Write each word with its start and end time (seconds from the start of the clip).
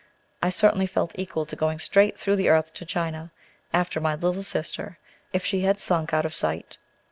I 0.41 0.49
certainly 0.49 0.87
felt 0.87 1.11
equal 1.13 1.45
to 1.45 1.55
going 1.55 1.77
straight 1.77 2.17
through 2.17 2.37
the 2.37 2.49
earth 2.49 2.73
to 2.73 2.85
China 2.87 3.31
after 3.71 4.01
my 4.01 4.15
little 4.15 4.41
sister, 4.41 4.97
if 5.31 5.45
she 5.45 5.61
had 5.61 5.79
stink 5.79 6.11
out 6.11 6.25
of 6.25 6.33
sight. 6.33 6.79